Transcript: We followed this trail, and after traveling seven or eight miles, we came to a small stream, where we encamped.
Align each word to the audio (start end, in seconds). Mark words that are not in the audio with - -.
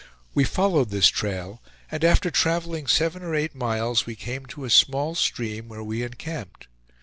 We 0.33 0.45
followed 0.45 0.89
this 0.89 1.09
trail, 1.09 1.61
and 1.91 2.03
after 2.03 2.31
traveling 2.31 2.87
seven 2.87 3.21
or 3.21 3.35
eight 3.35 3.53
miles, 3.53 4.07
we 4.07 4.15
came 4.15 4.47
to 4.47 4.65
a 4.65 4.69
small 4.71 5.13
stream, 5.13 5.67
where 5.69 5.83
we 5.83 6.01
encamped. 6.01 6.65